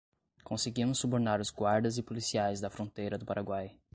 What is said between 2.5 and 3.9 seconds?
da fronteira do Paraguai